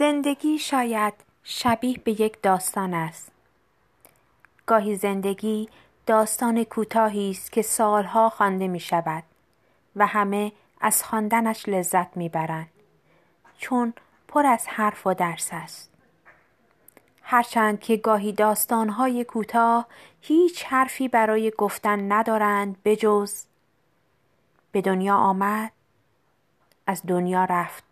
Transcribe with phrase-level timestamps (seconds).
[0.00, 3.32] زندگی شاید شبیه به یک داستان است.
[4.66, 5.68] گاهی زندگی
[6.06, 9.22] داستان کوتاهی است که سالها خوانده می شود
[9.96, 12.70] و همه از خواندنش لذت می برند
[13.58, 13.94] چون
[14.28, 15.90] پر از حرف و درس است.
[17.22, 19.86] هرچند که گاهی داستانهای کوتاه
[20.20, 23.44] هیچ حرفی برای گفتن ندارند بجز
[24.72, 25.72] به دنیا آمد
[26.86, 27.89] از دنیا رفت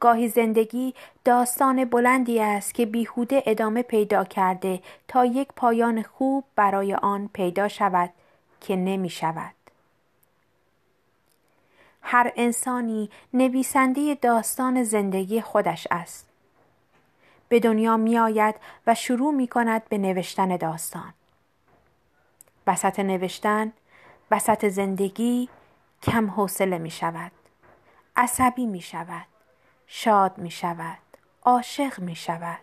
[0.00, 0.94] گاهی زندگی
[1.24, 7.68] داستان بلندی است که بیهوده ادامه پیدا کرده تا یک پایان خوب برای آن پیدا
[7.68, 8.10] شود
[8.60, 9.54] که نمی شود.
[12.02, 16.28] هر انسانی نویسنده داستان زندگی خودش است.
[17.48, 18.54] به دنیا می آید
[18.86, 21.14] و شروع می کند به نوشتن داستان.
[22.66, 23.72] وسط نوشتن،
[24.30, 25.48] وسط زندگی
[26.02, 27.32] کم حوصله می شود.
[28.16, 29.37] عصبی می شود.
[29.90, 30.98] شاد می شود
[31.42, 32.58] عاشق می شود.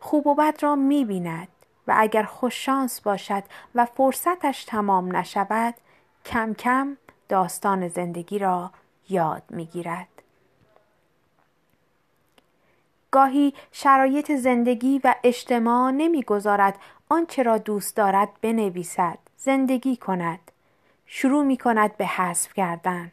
[0.00, 1.48] خوب و بد را می بیند
[1.86, 3.42] و اگر خوششانس باشد
[3.74, 5.74] و فرصتش تمام نشود
[6.24, 6.96] کم کم
[7.28, 8.70] داستان زندگی را
[9.08, 10.08] یاد می گیرد.
[13.10, 20.50] گاهی شرایط زندگی و اجتماع نمی‌گذارد آنچه را دوست دارد بنویسد زندگی کند.
[21.06, 23.12] شروع می کند به حذف کردن.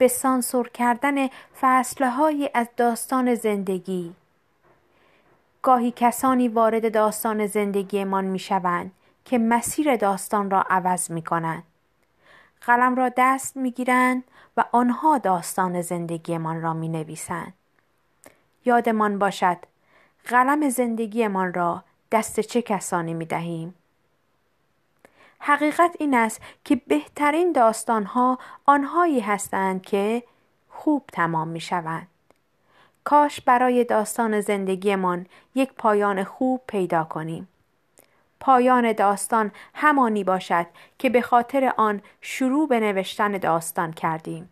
[0.00, 1.28] به سانسور کردن
[1.60, 4.14] فصلهایی از داستان زندگی
[5.62, 8.92] گاهی کسانی وارد داستان زندگیمان می شوند
[9.24, 11.62] که مسیر داستان را عوض می کنند.
[12.60, 14.24] قلم را دست می گیرند
[14.56, 17.52] و آنها داستان زندگیمان را می نویسند.
[18.64, 19.56] یادمان باشد
[20.24, 23.74] قلم زندگیمان را دست چه کسانی می دهیم؟
[25.40, 30.22] حقیقت این است که بهترین داستانها آنهایی هستند که
[30.68, 32.06] خوب تمام می شوند.
[33.04, 37.48] کاش برای داستان زندگیمان یک پایان خوب پیدا کنیم.
[38.40, 40.66] پایان داستان همانی باشد
[40.98, 44.48] که به خاطر آن شروع به نوشتن داستان کردیم.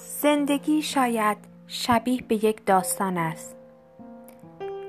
[0.00, 3.56] زندگی شاید شبیه به یک داستان است.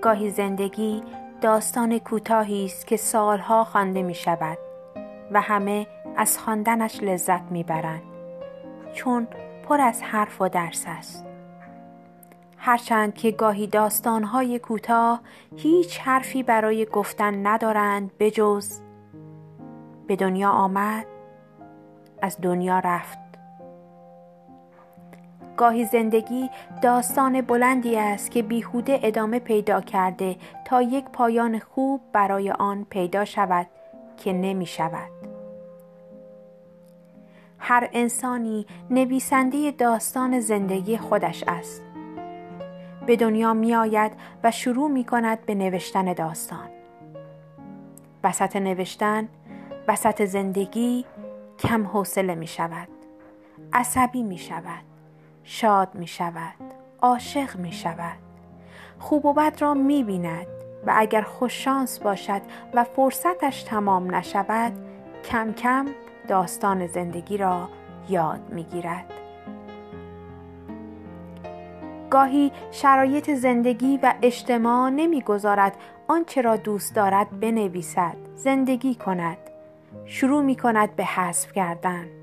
[0.02, 1.04] گاهی زندگی
[1.42, 4.58] داستان کوتاهی است که سالها خوانده می شود
[5.32, 8.02] و همه از خواندنش لذت می برند
[8.94, 9.28] چون
[9.68, 11.26] پر از حرف و درس است.
[12.58, 15.22] هرچند که گاهی داستانهای کوتاه
[15.56, 18.82] هیچ حرفی برای گفتن ندارند بجز
[20.08, 21.06] به دنیا آمد
[22.22, 23.31] از دنیا رفت
[25.62, 26.50] گاهی زندگی
[26.82, 30.36] داستان بلندی است که بیهوده ادامه پیدا کرده
[30.66, 33.68] تا یک پایان خوب برای آن پیدا شود
[34.18, 35.12] که نمی شود.
[37.60, 41.82] هر انسانی نویسنده داستان زندگی خودش است.
[43.06, 44.12] به دنیا می آید
[44.44, 46.70] و شروع می کند به نوشتن داستان.
[48.24, 49.28] وسط نوشتن،
[49.88, 51.06] وسط زندگی
[51.60, 52.88] کم حوصله می شود.
[53.74, 54.91] عصبی می شود.
[55.53, 58.17] شاد می شود عاشق می شود.
[59.00, 60.47] خوب و بد را می بیند
[60.88, 62.41] و اگر خوششانس باشد
[62.73, 64.73] و فرصتش تمام نشود
[65.25, 65.88] کم کم
[66.28, 67.69] داستان زندگی را
[68.09, 69.06] یاد می گیرد.
[72.09, 75.75] گاهی شرایط زندگی و اجتماع نمی‌گذارد
[76.07, 79.38] آنچه را دوست دارد بنویسد زندگی کند.
[80.06, 82.21] شروع می کند به حذف کردن.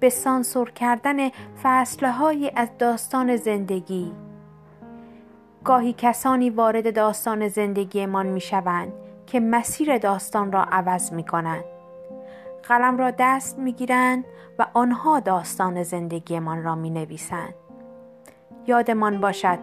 [0.00, 1.30] به سانسور کردن
[1.62, 4.12] فصلهایی از داستان زندگی
[5.64, 8.92] گاهی کسانی وارد داستان زندگیمان می شوند
[9.26, 11.64] که مسیر داستان را عوض می کنند.
[12.62, 14.24] قلم را دست می گیرند
[14.58, 17.54] و آنها داستان زندگیمان را می نویسند.
[18.66, 19.58] یادمان باشد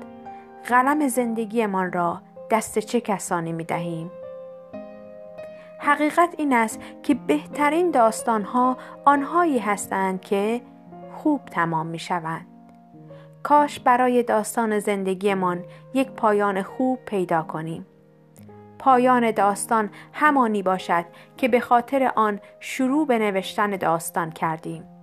[0.67, 2.21] قلم زندگیمان را
[2.51, 4.11] دست چه کسانی می دهیم؟
[5.79, 10.61] حقیقت این است که بهترین داستانها آنهایی هستند که
[11.13, 12.45] خوب تمام می شوند.
[13.43, 15.63] کاش برای داستان زندگیمان
[15.93, 17.85] یک پایان خوب پیدا کنیم.
[18.79, 21.05] پایان داستان همانی باشد
[21.37, 24.94] که به خاطر آن شروع به نوشتن داستان کردیم.